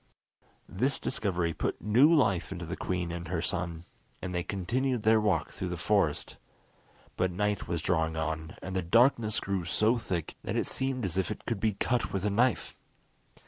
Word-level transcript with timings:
This 0.67 0.97
discovery 0.99 1.53
put 1.53 1.79
new 1.79 2.11
life 2.11 2.51
into 2.51 2.65
the 2.65 2.75
queen 2.75 3.11
and 3.11 3.27
her 3.27 3.39
son, 3.39 3.85
and 4.19 4.33
they 4.33 4.41
continued 4.41 5.03
their 5.03 5.21
walk 5.21 5.51
through 5.51 5.67
the 5.69 5.77
forest. 5.77 6.37
But 7.17 7.29
night 7.29 7.67
was 7.67 7.83
drawing 7.83 8.17
on, 8.17 8.55
and 8.63 8.75
the 8.75 8.81
darkness 8.81 9.39
grew 9.39 9.63
so 9.63 9.99
thick 9.99 10.33
that 10.43 10.55
it 10.55 10.65
seemed 10.65 11.05
as 11.05 11.19
if 11.19 11.29
it 11.29 11.45
could 11.45 11.59
be 11.59 11.73
cut 11.73 12.11
with 12.11 12.25
a 12.25 12.31
knife. 12.31 12.75